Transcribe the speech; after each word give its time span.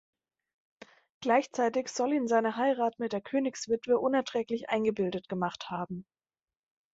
Gleichzeitig 1.21 1.89
soll 1.89 2.13
ihn 2.13 2.27
seine 2.27 2.55
Heirat 2.57 2.97
mit 2.97 3.13
der 3.13 3.21
Königswitwe 3.21 3.99
unerträglich 3.99 4.67
eingebildet 4.67 5.29
gemacht 5.29 5.69
haben. 5.69 6.07